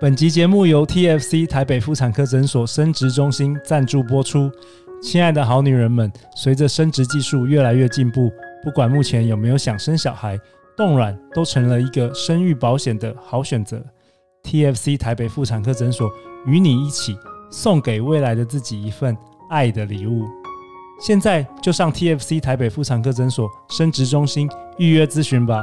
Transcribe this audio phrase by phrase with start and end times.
[0.00, 4.50] 本集节目由 TFC 台北妇产科诊所生殖中心赞助播出。
[5.02, 8.32] 亲爱的好女人们，随着生殖技术越来越进步，
[8.64, 10.40] 不管目前有没有想生小孩，
[10.74, 13.84] 冻卵都成了一个生育保险的好选择。
[14.42, 16.10] TFC 台北妇产科诊所
[16.46, 17.14] 与你一起
[17.50, 19.14] 送给未来的自己一份
[19.50, 20.24] 爱的礼物。
[20.98, 24.48] 现在就上 TFC 台北妇产科诊所生殖中心
[24.78, 25.62] 预约咨询吧。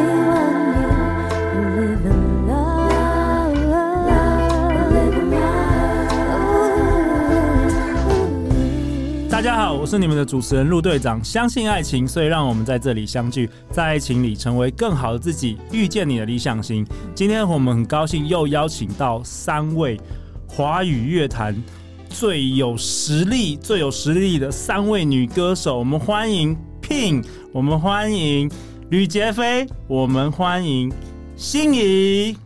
[9.41, 11.19] 大家好，我是你们的主持人陆队长。
[11.23, 16.85] 相信爱情，所以让我们在这里相聚，在爱情里成为更好的自己，遇见你的理想型。
[17.15, 19.99] 今天我们很高兴又邀请到三位
[20.47, 21.59] 华语乐坛
[22.07, 25.79] 最有实力、最有实力的三位女歌手。
[25.79, 28.47] 我们欢迎 Pin，我们欢迎
[28.91, 30.93] 吕洁飞，我们欢迎
[31.35, 32.37] 欣怡。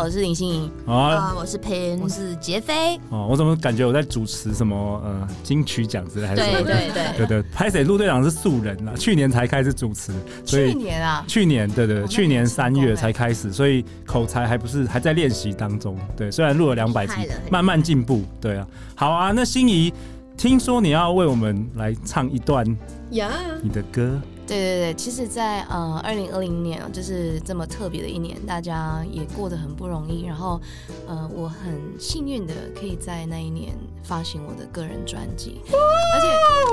[0.00, 0.70] 好，我是林心怡。
[0.86, 2.98] 啊，我是 Pin，我是杰飞。
[3.10, 6.62] 哦，我怎么感觉我在主持什么呃金曲奖之类还是什么？
[6.62, 7.42] 对对对对对。
[7.52, 10.10] 拍谢陆队长是素人啊，去年才开始主持，
[10.42, 15.94] 所以去年啊，去年对对，去年三月才开始，所以口才还不是还在练习当中。
[16.16, 17.12] 对，虽然录了两百集，
[17.50, 18.22] 慢慢进步。
[18.40, 19.92] 对啊，好啊，那心怡，
[20.34, 22.66] 听说你要为我们来唱一段
[23.10, 23.30] 呀，
[23.62, 24.18] 你的歌。
[24.50, 30.26] 对对对，其实在，在呃二零二零年，就是这么特别的一年，大家也过得很不容易。
[30.26, 30.60] 然后，
[31.06, 36.26] 呃，我很幸运的可以在那一年发行我的个人专辑，而且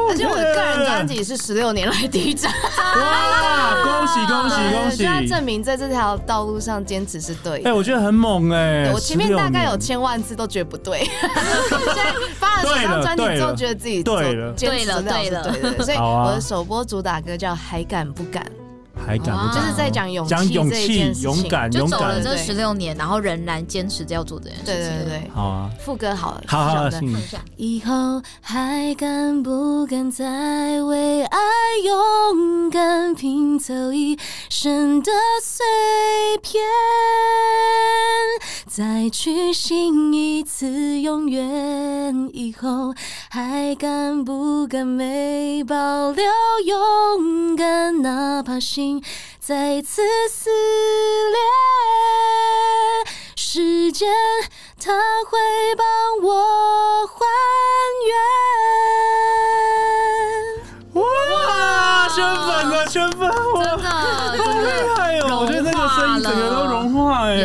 [0.10, 2.52] 而且我的个人专辑是十六年来第一张。
[2.52, 3.84] 哇！
[3.84, 4.98] 恭喜恭喜 恭喜！
[4.98, 7.70] 就要证明在这条道路上坚持是对的。
[7.70, 8.90] 哎，我觉得很猛哎！
[8.94, 15.84] 我前面大概有千万次都觉得不对， 现在发了这张专辑之后，觉得自己对了，对了，对了，对了。
[15.84, 17.58] 所以我的首播主打歌叫。
[17.58, 18.46] 还敢不敢？
[19.08, 19.56] 还敢不敢？
[19.56, 24.74] 就是在讲勇气，讲勇气，勇敢，就走了这十六年，然后仍然坚持要做这件事情。
[24.76, 27.02] 对对对，好啊，副歌好了，好好的。
[27.56, 31.40] 以后还敢不敢再为爱
[31.86, 34.20] 勇敢拼凑一
[34.50, 35.66] 生的碎
[36.44, 36.62] 片？
[38.68, 42.94] 再去信一次永远以后，
[43.30, 46.26] 还敢不敢没保留
[46.66, 48.02] 勇敢？
[48.02, 49.04] 哪怕心
[49.40, 50.50] 再次撕
[51.30, 51.38] 裂，
[53.36, 54.08] 时间
[54.80, 54.94] 它
[55.26, 55.38] 会
[55.76, 55.86] 帮
[56.24, 57.26] 我还
[58.08, 58.87] 原。
[62.88, 65.40] 圈粉我，真的，好厉害哦！
[65.42, 67.44] 我觉得那个声音整个都融化哎。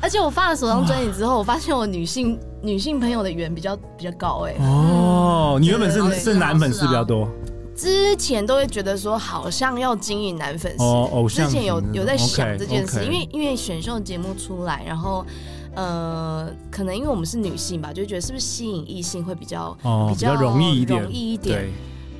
[0.00, 4.54] 而且我发了首张专辑之后，我发现我女性女性朋友的缘比较比较高哎。
[4.60, 7.28] 哦，你原本是是男粉丝比较多。
[7.76, 11.44] 之前都会觉得说好像要经营男粉丝，哦，偶像。
[11.44, 15.26] 之前有有在想这件事，因为因为选秀节目出来，然后
[15.74, 19.76] 呃，可能因为我们是女性吧，就觉得是不是吸引异性会比较
[20.08, 21.68] 比较容易一点，容易一点。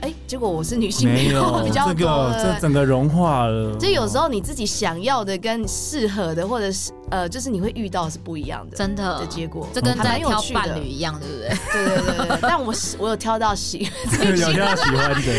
[0.04, 3.75] 哎，结果我是女性，没有 比较多，这整个融化了。
[3.78, 9.66] 就有时候你自己想要的跟适合的，或者是呃，就是你会遇到是不一样的，真的的结果。
[9.72, 11.48] 这跟在挑伴侣一样，对不对？
[11.72, 12.38] 对对对对。
[12.42, 13.91] 但我我有挑到喜，
[14.22, 15.32] 有挑到喜欢的。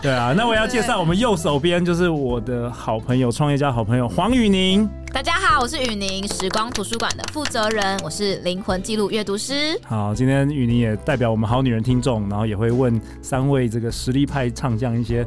[0.02, 4.88] 对啊，那我要介绍我们右手边就是我的好朋友，创业家好朋友黄宇宁。
[5.12, 9.78] 大家好，我是宇宁，时光图书馆的负责人，我是灵魂记录阅读师。
[9.84, 15.26] 好，今天宇宁也代表我们好女人听众，然后也会问三位这个实力派唱将一些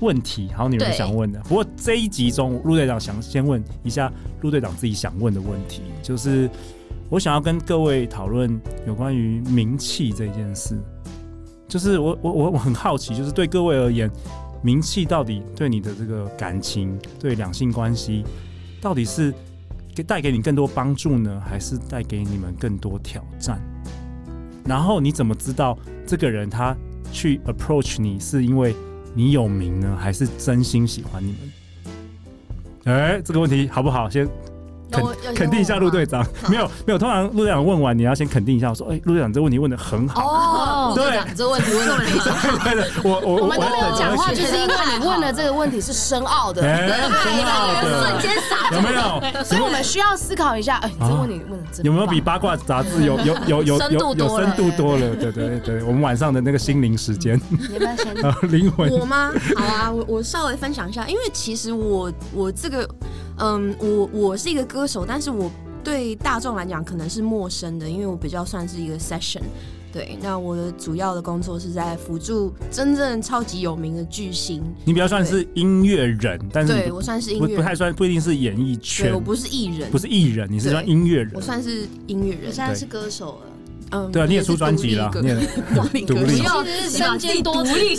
[0.00, 1.40] 问题，好女人想问的。
[1.44, 6.50] 不过这一集中，陆队长想先问一下陆队长自己想问的问题，就是
[7.08, 10.78] 我想要跟各位讨论有关于名气这件事。
[11.68, 14.10] 就是我我我我很好奇，就是对各位而言，
[14.62, 18.24] 名气到底对你的这个感情、对两性关系，
[18.80, 19.34] 到底是
[19.94, 23.60] 给带给你更多帮助呢，还是带给你们更多挑战？
[24.64, 25.76] 然后你怎么知道
[26.06, 26.76] 这个人他
[27.12, 28.74] 去 approach 你是因为
[29.14, 31.52] 你有名呢，还是真心喜欢你们？
[32.84, 34.08] 哎、欸，这个问题好不好？
[34.08, 34.28] 先。
[34.88, 35.04] 肯
[35.34, 40.22] 肯定一下陆队长， 没有没有，通常陆队长问完，你要先肯定一下，我说，哎，陆队长这问题问的很好，
[41.04, 42.32] 对这个问题问的没错。
[43.04, 49.44] 我我我们都没有讲话，就是因为你问的这个问题是深奥的，哎，深奥的，瞬间傻有没有？
[49.44, 50.76] 所以我们需要思考一下。
[50.78, 55.14] 哎，这问题问的真有没有比八卦杂志有有有有深度多了有深度多了？
[55.16, 59.32] 对对对，我们晚上的那个心灵时间，你要不要先灵魂我吗？
[59.56, 62.88] 好啊，我我稍微分享一下，因为其实我我这个，
[63.38, 65.50] 嗯，我我是一个歌手，但是我
[65.86, 69.40] 对大众来讲可能是陌生的，因为我比较算是一个 session。
[69.92, 74.60] 对，那我的主要的工作是在辅助真正超级有名的巨星。
[74.84, 79.14] 你比较算是音乐人，但是对我算是音乐人，不太算，不一定是演艺圈。
[79.14, 81.30] 我不是艺人，不是艺人，你是算音乐人。
[81.32, 83.52] 我算是音乐人，我现在是歌手了。
[83.92, 85.34] 嗯，对啊，你也出专辑了，你也
[85.72, 87.96] 独立，独立，其实身兼多职，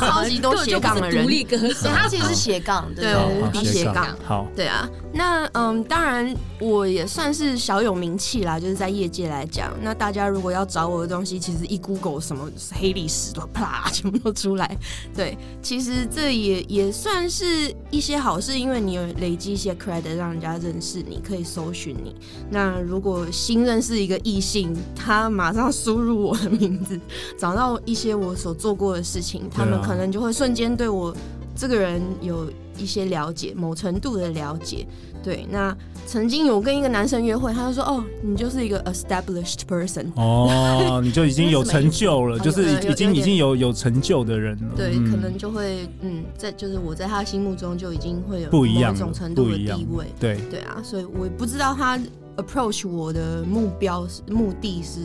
[0.00, 4.16] 超级多斜杠的人，独立歌手， 他其实是斜杠，对，无敌斜杠。
[4.24, 14.76] 好，对啊，那嗯，当然我也算是小有名气啦，就是在业界来讲，那大家如果要找我的东西，其实一 Google 什么黑历史都啪全部都出来。
[15.14, 22.14] 对，其实这也也算是一些好事，因为你有累积一些 credit，让人家认识你，可以搜寻你。
[22.48, 26.98] 那如果新认识一个异性，他马上输入我的名字，
[27.36, 31.14] 找到一些我所做过的事情，他们可能就会瞬间对我
[31.56, 32.48] 这个人有
[32.80, 34.86] 一些了解，某程度的了解。
[35.22, 44.74] 对，那曾经有跟一个男生约会，他就说：“哦，你就是一个 established person。”哦， 你就已经有成就了，就是已经已经有有成就的人了。
[44.74, 50.06] 对，可能就会嗯，在就是我在他心目中就已经会有不一样某种程度的地位。
[50.18, 52.00] 对对啊，所以我也不知道他。
[52.36, 55.00] approach 我的目标是目的是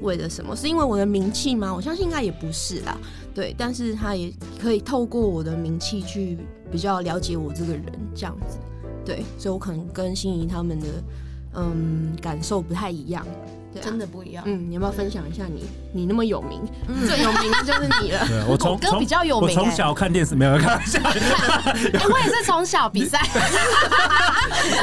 [0.00, 0.54] 为了什么？
[0.54, 1.72] 是因为我的名气吗？
[1.74, 2.96] 我相信应该也不是啦。
[3.34, 6.38] 对，但是他也可以透过我的名气去
[6.72, 7.84] 比较了解我这个人，
[8.14, 8.58] 这样子。
[9.04, 10.86] 对，所以我可能跟心仪他们的
[11.54, 13.26] 嗯感受不太一样。
[13.72, 14.42] 对啊，真的不一样。
[14.46, 15.66] 嗯，你要不要分享一下你？
[15.92, 18.26] 你那么有名，嗯、最有名的就是你了。
[18.26, 23.20] 对，我从哥比较有名，欸，我从小看电视没有看 我也是从小比赛。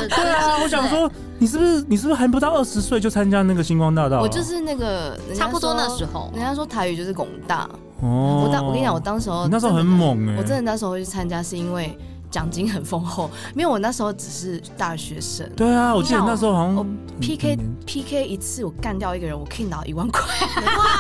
[0.10, 1.12] 对啊，我想说。
[1.44, 4.22] 你是不是你是不是还不到二十岁就参加那个星光大道？
[4.22, 7.70] 我就是那个差不多那时候，人家说台语就是拱大
[8.00, 8.46] 哦。
[8.46, 11.98] 我当我跟你讲，我当时候那时候很猛哎，我真的那时候去参加是因为
[12.32, 15.46] 奖金很丰厚，因为我那时候只是大学生。
[15.54, 16.86] 对啊，我记得那时候好像我
[17.20, 20.22] PK PK 一次我干掉一个人，我可以拿一万块，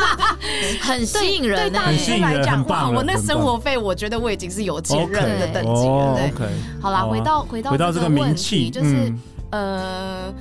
[0.84, 1.58] 很吸引人。
[1.58, 6.18] 对大学生来讲，哇，我那生活费我觉得我已经是有钱人的等级了。
[6.18, 6.34] 对，
[6.82, 9.10] 好啦，回到回到回到这个名气，就是。
[9.54, 10.34] 呃，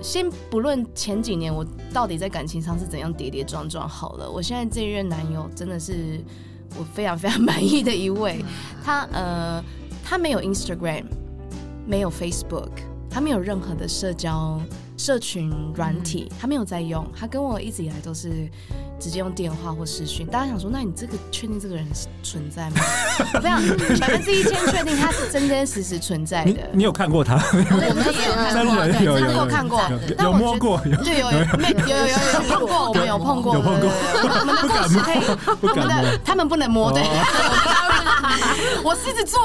[0.00, 6.22] 先不论前几年我到底在感情上是怎样跌跌撞撞，好了，我现在这一任男友真的是
[6.78, 8.44] 我非常非常满意的一位。
[8.84, 9.60] 他呃，
[10.04, 11.06] 他没有 Instagram，
[11.84, 12.70] 没有 Facebook，
[13.10, 14.60] 他没有任何的社交
[14.96, 17.06] 社群软体，他没有在用。
[17.14, 18.48] 他跟我一直以来都是。
[18.98, 21.86] 直接用电话或视讯，大家想说，那你这个确定这个人
[22.22, 22.76] 存在吗？
[23.34, 23.60] 我非常
[24.00, 26.62] 百分之一千确定他是真真实实存在的。
[26.72, 27.34] 你有看过他？
[27.34, 29.82] 我们也有看过，真的有看过，
[30.18, 31.44] 有摸过，对，有有有
[31.92, 32.16] 有有
[32.48, 33.90] 碰过，我们有碰过，有碰过。
[34.22, 35.16] 我们的故事可以，
[35.60, 37.02] 我们的他们不能摸，对。
[38.86, 39.40] 我狮子座，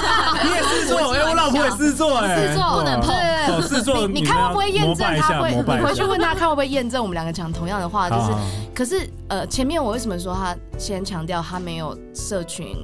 [0.42, 5.16] 你也狮子座，哎，我老婆也狮子座，哎，狮子座不能碰，狮子座，你看会不会验证？
[5.20, 7.00] 他会，你回去问他看会不会验证？
[7.00, 8.32] 我们两个讲同样的话，就是，
[8.74, 8.88] 可是。
[8.98, 12.74] 是呃，前面我为什么说他先强调他没有社群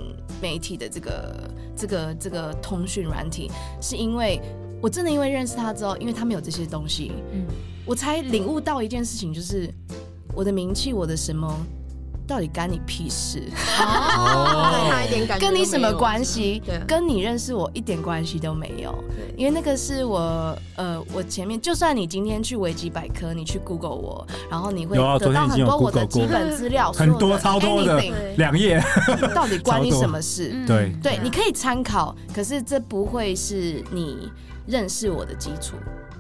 [0.41, 3.51] 媒体的这个这个这个通讯软体，
[3.81, 4.39] 是因为
[4.83, 7.47] 我真的因为认识他之后，因为他没有这些东西，嗯，
[7.87, 9.73] 我才领悟到一件事情，就是
[10.35, 11.51] 我的名气，我的什么。
[12.27, 13.43] 到底干你屁事？
[13.79, 14.91] 哦，
[15.39, 16.63] 跟你什么关系？
[16.87, 18.95] 跟你认识我一点关系都没有。
[19.37, 28.03] 因为那个是我，呃，我前面就算你今天去维基百科，你去 Google 我，然后你会得到很多我的基本资料，很多超多的
[28.37, 28.83] 两页，
[29.35, 30.65] 到底关你什么事？
[30.67, 34.31] 对对，你可以参考，可是这不会是你
[34.67, 35.75] 认识我的基础。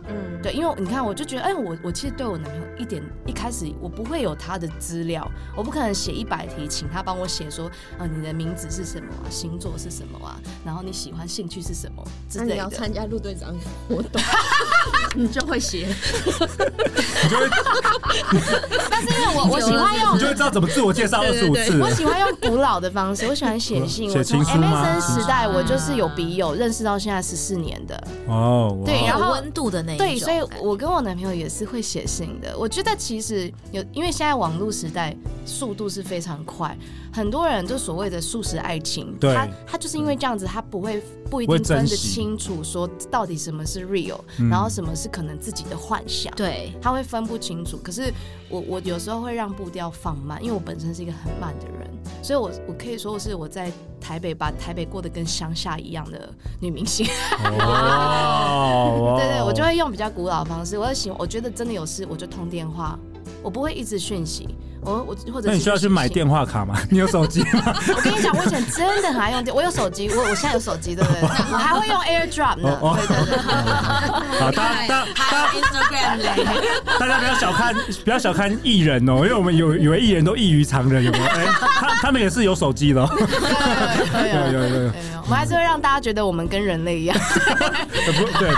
[0.08, 7.66] 嗯，对，因为你看，我就觉得，哎，我我其实对我男朋友一点一开始我不会有他的资料，我不可能写一百题，请他帮我写说，
[7.99, 12.49] 啊，你的名字是什么啊，星座是什么啊，然后你喜欢兴趣是什么之类的。
[12.50, 13.54] 那你要参加陆队长
[13.88, 14.20] 活动，
[15.16, 17.49] 你就会写，你就会。
[18.90, 21.80] 但是因为我我喜欢用，你就会知道怎么自我介绍二十五次。
[21.80, 24.11] 我喜欢用古老的方式，我喜欢写信。
[24.11, 28.04] 我从 MSN 时代，我就是有笔友认识到现在十四年的。
[28.26, 29.93] 哦，对，然后温度的那。
[29.98, 30.28] 那一种。
[30.28, 32.56] 对，所以我跟我男朋友也是会写信的。
[32.58, 36.76] 我觉得其实有，因为现在网络时代速度是非常快，
[37.12, 44.20] 很多人就所谓的速食爱情，对他他就是因为这样子，他不会不一定分得清楚说到底什么是 real，
[44.50, 47.78] 然后什么是可能自己的幻想，对，他会分不清楚。
[47.82, 48.12] 可是
[48.48, 51.90] 我我有时候会让步调放慢，因为我本身是一个很慢的人，
[52.25, 56.26] 所以我我可以说我是我在台北把台北过得跟乡下一样的
[56.59, 57.07] 女明星。
[57.61, 60.78] 哦， 对对，我就会用比较古老的方式。
[60.78, 62.99] 我喜欢，我觉得真的有事我就通电话，
[63.43, 64.49] 我不会一直讯息。
[64.84, 66.76] 我我或者那你需要去买电话卡吗？
[66.90, 67.74] 你有手机吗？
[67.96, 71.22] 我跟你讲，我以前真的很爱用电，我有手机，我我现在有手机，对不对？
[71.22, 72.78] 我还会用 AirDrop 呢。
[72.96, 73.36] 对对对。
[74.40, 76.30] 好，大家大家 Instagram 嘞，
[76.98, 77.74] 大家不要小看
[78.04, 81.24] 不要小看艺人哦，因为我们有以为艺人都异于常人，有没有？
[81.24, 81.46] 哎，
[81.80, 83.00] 他他们也是有手机的。
[83.02, 84.92] 有有有有。
[85.24, 87.16] 我们还是会让大家觉得我们跟人类一样。
[87.18, 88.50] 不对，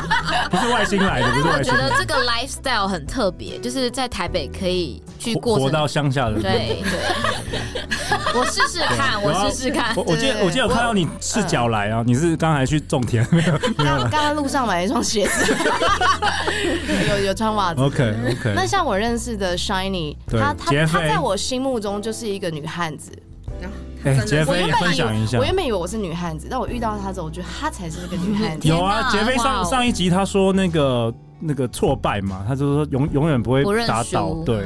[0.51, 1.73] 不是外星来的，不是外星。
[1.73, 5.01] 我觉得这个 lifestyle 很特别，就是在台北可以
[5.35, 6.41] 活到乡下的。
[6.41, 6.83] 对对。
[8.35, 9.97] 我试试看，我试试看。
[9.97, 13.53] 我我记得我记得有看到你赤脚来啊，你是刚才去种田没有？
[13.79, 15.57] 刚刚刚路上买了一双鞋子，
[17.11, 17.81] 有有穿袜子。
[17.81, 18.53] OK OK。
[18.55, 23.11] 那像我认识的 Shiny，他他他在我心目中就是一个女汉子。
[24.05, 25.39] 哎，杰飞也分享一下。
[25.39, 28.69] 我原本以为我是女汉子，但我遇到她之后，我觉得她才是那个女汉子。
[28.69, 34.35] 有啊，杰飞上上一集他说那个那个挫败嘛，他就说永永远不会打倒。
[34.45, 34.63] 对。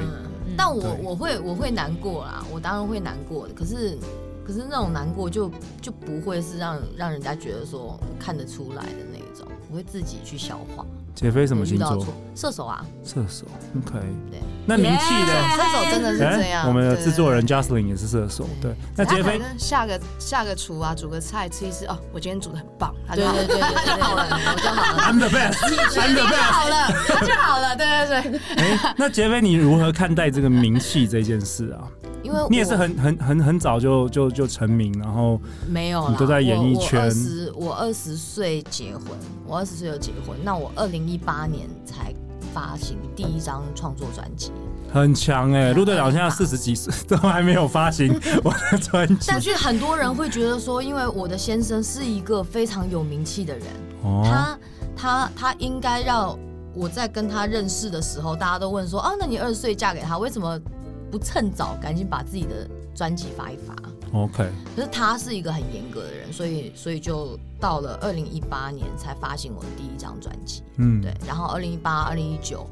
[0.56, 3.54] 但我我会我会难过啦，我当然会难过的。
[3.54, 3.96] 可是
[4.44, 10.84] 可是那种难过就就不会是让让人家觉得说看得出来的那一种，我会自己去消化。
[11.14, 12.06] 杰飞什么星座？
[12.34, 12.84] 射手啊。
[13.04, 13.44] 射手
[13.76, 13.98] ，OK。
[14.30, 14.40] 对。
[14.66, 16.66] 那名气的射手真的是这样。
[16.68, 18.74] 我们的制作人 Justin 也是射手，对。
[18.96, 25.02] 那杰飞下个下个厨啊，煮个菜吃一吃哦，我今天煮的很棒，对对对对， 就好了，我就好了。
[25.02, 28.40] I'm the best，I'm the best，好了，他就好了，对对对。
[28.56, 31.82] 哎，那杰飞你如何看待这个名气这件事啊？
[32.22, 37.00] 因为你也是很很很很早就就就成名，然后没有你都在演艺圈。
[37.00, 39.04] 我二十我二十岁结婚，
[39.46, 42.14] 我二十岁就结婚，那我二零一八年才
[42.52, 44.52] 发行第一张创作专辑，
[44.92, 45.72] 很强哎！
[45.72, 48.12] 陆队长现在四十几岁 都还没有发行
[48.44, 53.66] 我的专辑，但是很多人会觉得说，因为我的先生是一个非常有名气的人，
[54.02, 54.58] 哦、他
[54.96, 56.36] 他他应该让
[56.74, 60.58] 我在跟他认识的时候，大家都问说，啊，那你二十岁嫁给他，为什么？
[61.10, 63.74] 不趁早赶紧把自己的专辑发一发
[64.12, 64.48] ，OK。
[64.76, 71.12] 可是他是一个很严格的人，所以所以就到了二零一八年才发行我的第一张专辑，嗯，对。
[71.26, 72.66] 然后二零一八、二零一九，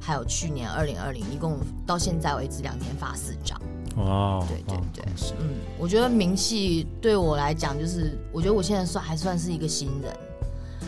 [0.00, 3.60] 还有去年二零二零，一共到现在为止两年发四张。
[3.96, 5.04] 哦，对对对，
[5.40, 10.16] 嗯，我觉得名气对我来讲，就是我觉得我现在算还算是一个新人，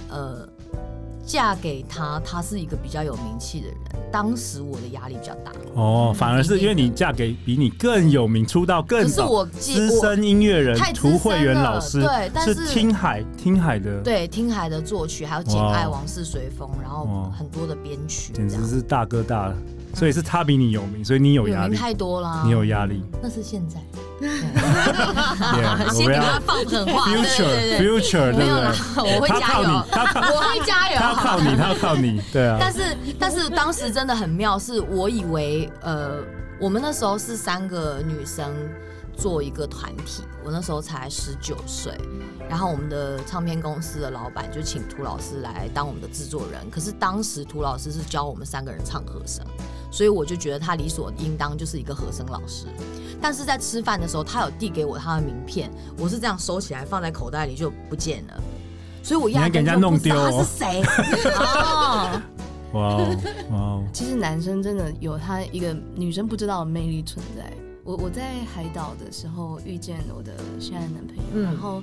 [0.09, 0.49] 呃。
[1.25, 3.77] 嫁给他，他是一个比较有名气的人。
[4.11, 19.51] 当时我的压力比较大哦，反而是因为你嫁给比你更有名、出道更早、资深音乐人涂慧源老师，对，但是听海听海的，对，听海的作曲，还有《简爱往事随风》，然后很多的编曲，简直是大哥大。
[19.95, 23.03] 所以是他比你有名，所以你有压力太多了，你有压力。
[23.23, 23.81] 那是现在。
[25.93, 27.07] 先给他放狠话。
[27.07, 29.69] Future，Future，没有啦，我会加油，
[30.35, 32.57] 我会加油，他靠你，他靠你，对啊。
[32.61, 36.19] 但是，但是当时真的很妙，是我以为，呃，
[36.61, 38.53] 我们那时候是三个女生。
[39.15, 41.93] 做一个团体，我那时候才十九岁，
[42.49, 46.59] 然后我们的唱片公司的老板就请涂老师来当我们的制作人。
[46.71, 49.45] 可是当时涂老师是教我们三个人唱和声，
[49.93, 52.67] 所以我就觉得他理所应当就是一个和声老师。
[53.21, 58.43] 但是在吃饭的时候，他有递给我他的名片，我是这样收起来放在口袋里就不见了，
[59.01, 60.83] 所以我压根就不知道他是谁。
[61.37, 62.23] 哦，
[62.73, 63.17] 哇哦
[63.51, 63.85] 哇哦！
[63.93, 67.53] 其实男生真的有他一个女生不知道的魅力存在。
[67.85, 71.83] 我我在海岛的时候遇见我的现在的男朋友，嗯、然后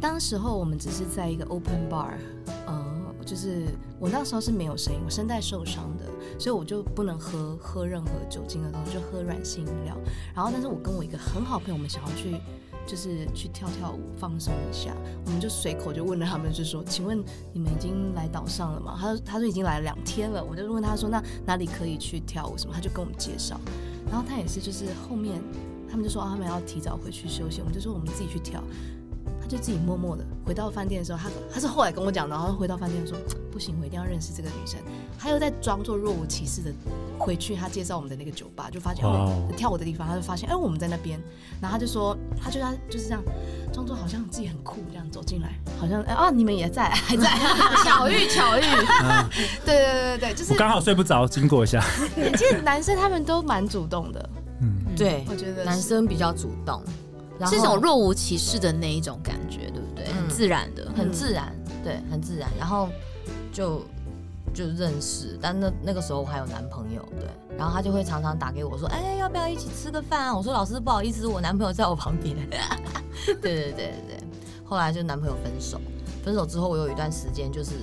[0.00, 2.14] 当时候我们只是在一个 open bar，
[2.66, 2.89] 呃，
[3.30, 3.68] 就是
[4.00, 6.04] 我那时候是没有声音，我声带受伤的，
[6.36, 9.96] 所以我就不能喝喝任何酒精的东西，就喝软性饮料。
[10.34, 12.34] 然后，但是我跟我一个很好朋友，我们想要去
[12.84, 14.92] 就是去跳跳舞放松一下，
[15.26, 17.22] 我们就随口就问了他们，就说：“请问
[17.52, 23.60] 你们已经来岛上了吗？”他说：“他说已经来了两天了。”我就问他说：“那哪里可以去跳舞什么？”他就跟我们介绍。
[24.10, 25.40] 然后他也是，就是后面
[25.88, 28.60] 他们就说啊他们要提早回去休息，我们就说我们自己去跳。
[29.50, 33.18] 他就自己默默的回到饭店的时候，他他是后来跟我讲的，然后回到饭店说
[33.50, 34.78] 不行，我一定要认识这个女生。
[35.18, 36.72] 他又在装作若无其事的
[37.18, 41.20] 回去，他介绍我们的那个酒吧，就发现哦跳舞的地方，他就发现哎我们在那边，
[41.60, 43.20] 然后他就说他就他就是这样
[43.72, 47.28] 装作好像自己很酷这样走进来，好像哎啊你们也在还在。
[47.84, 48.62] 巧遇巧遇，
[49.66, 51.82] 对对对对对，就是刚好睡不着，经过一下。
[52.36, 54.30] 其实男生他们都蛮主动的，
[54.60, 56.82] 嗯，对，我觉得男生比较主动，
[57.48, 60.04] 是一种若无其事的那一种感觉，对不对？
[60.12, 62.48] 很自然的，很自然，对，很自然。
[62.58, 62.88] 然后
[63.52, 63.82] 就。
[64.52, 70.36] 就认识，但那那个时候我还有男朋友，对，然后他就会常常打给我说，哎、欸，要不要一起吃个饭啊？
[70.36, 72.34] 我说老师不好意思，我男朋友在我旁边。
[73.24, 74.20] 对对对对对，
[74.64, 75.80] 后来就男朋友分手，
[76.24, 77.74] 分手之后我有一段时间就是，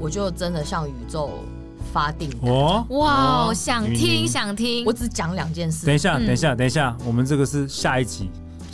[0.00, 1.32] 我就真的向宇宙
[1.92, 2.50] 发订单。
[2.50, 5.84] 哦，哇，想听想听，我只讲两件事。
[5.84, 8.30] 等一下，等一下，等一下，我们这个是下一集。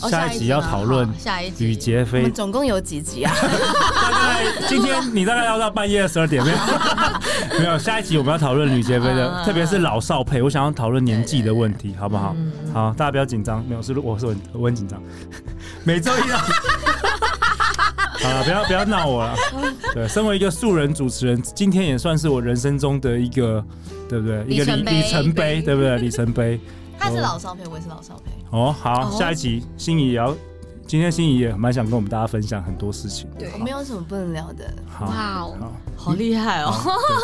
[0.08, 3.32] 下一集要讨论下一集吕杰飞，总共有几集啊？
[3.40, 6.56] 大概今天你大概要到半夜十二点没有？
[7.60, 12.34] 没有，下一集我们要讨论吕杰飞的，特别是老少配，我想要讨论年纪的问题，好不好？
[12.72, 15.02] 好，大家不要紧张，没有，是我是我我很紧张，
[15.84, 16.38] 每周一到，
[18.22, 19.34] 好了，不要不要闹我了。
[19.94, 23.64] 对，身为一个素人主持人，今天也算是我人生中的一个，
[24.08, 24.44] 对不对？
[24.46, 25.98] 一个里里程碑，对不对？
[25.98, 26.58] 里程碑。
[27.00, 28.30] 他是老少配，我也是老少配。
[28.50, 30.34] 哦，好，下一集心怡也要，
[30.86, 33.28] 今天心怡也蛮想跟我们大家分享很多事情。
[33.38, 34.72] 对，我没有什么不能聊的。
[34.86, 35.56] 好，好，
[35.96, 36.72] 好厉害哦！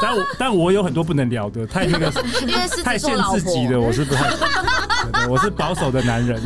[0.01, 2.11] 但我但我有很多不能聊的，太那个，
[2.83, 4.31] 太限自己的，我是不太，
[5.29, 6.41] 我是保守的男人。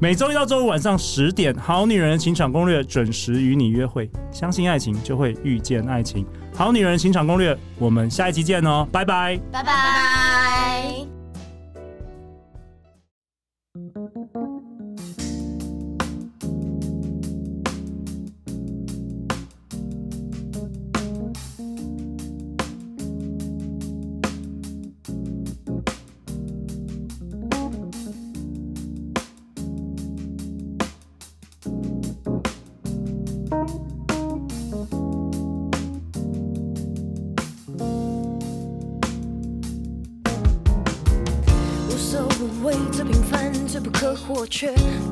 [0.00, 6.24] 每周一到周五晚上十点，《好女人的情场攻略》准时与你约会，相信爱情就会遇见爱情。
[6.56, 11.17] 《好女人情场攻略》，我们下一集见哦，拜拜，拜拜，
[13.78, 13.94] Thank
[14.34, 14.67] you.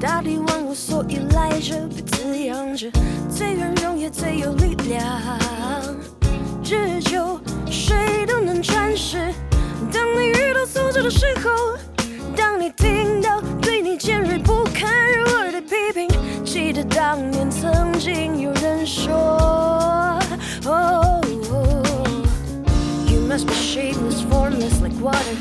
[0.06, 2.88] 大地万物所依赖着，被滋养着，
[3.28, 5.04] 最圆融也最有力量。
[6.62, 9.34] 日久谁都能传世。
[9.92, 11.76] 当你遇到挫折的时候，
[12.36, 16.08] 当你听到对你尖锐不堪入耳的批评，
[16.44, 20.20] 记得当年曾经有人说
[20.66, 21.20] ，oh,
[23.10, 25.36] You must be shapeless, formless like water.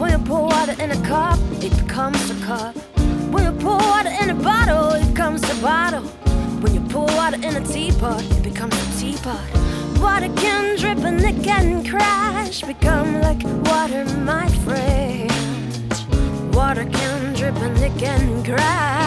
[0.00, 2.74] When you pour water in a cup, it becomes a cup.
[3.30, 6.02] When you pour water in a bottle, it becomes a bottle.
[6.62, 9.44] When you pour water in a teapot, it becomes a teapot.
[10.00, 15.30] Water can drip and it can crash, become like water, my friend.
[16.54, 18.97] Water can drip and it can crash.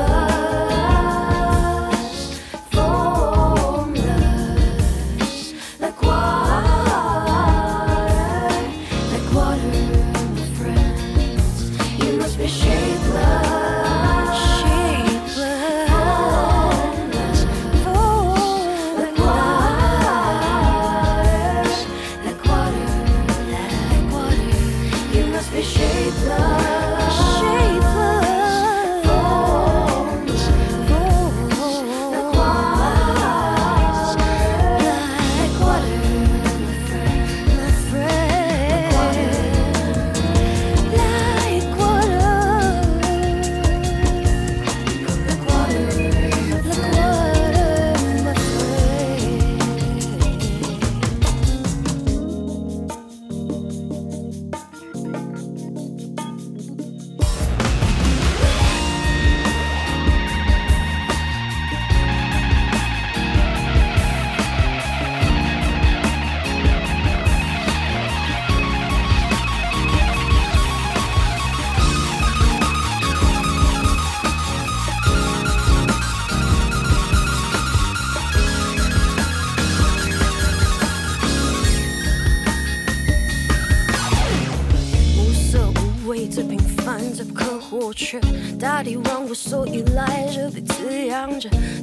[0.00, 0.39] love.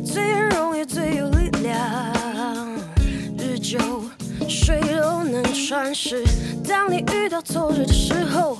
[0.06, 1.80] 最容易最有力量，
[3.38, 3.80] 日久
[4.48, 6.24] 水都能穿石。
[6.68, 8.60] 当你遇到挫折的时候，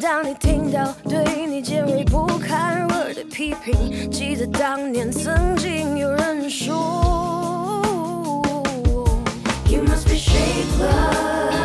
[0.00, 6.74] 当你听到对你尖锐不堪入耳的批评，记得当年曾经有人说
[9.68, 11.55] ，You must be shapeless。